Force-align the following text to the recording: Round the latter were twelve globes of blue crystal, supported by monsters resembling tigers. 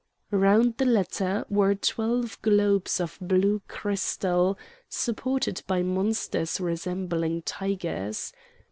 Round 0.31 0.77
the 0.77 0.85
latter 0.85 1.45
were 1.47 1.75
twelve 1.75 2.41
globes 2.41 2.99
of 2.99 3.19
blue 3.21 3.61
crystal, 3.67 4.57
supported 4.89 5.61
by 5.67 5.83
monsters 5.83 6.59
resembling 6.59 7.43
tigers. 7.43 8.33